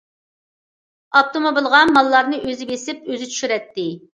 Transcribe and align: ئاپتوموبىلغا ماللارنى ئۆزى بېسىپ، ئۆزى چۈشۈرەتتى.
ئاپتوموبىلغا 1.19 1.83
ماللارنى 1.91 2.41
ئۆزى 2.49 2.69
بېسىپ، 2.73 3.07
ئۆزى 3.13 3.33
چۈشۈرەتتى. 3.35 3.89